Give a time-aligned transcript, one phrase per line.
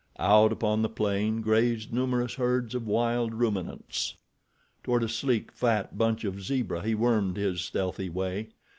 [0.17, 4.15] Out upon the plain grazed numerous herds of wild ruminants.
[4.83, 8.49] Toward a sleek, fat bunch of zebra he wormed his stealthy way.